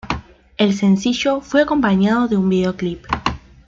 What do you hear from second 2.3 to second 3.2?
un videoclip.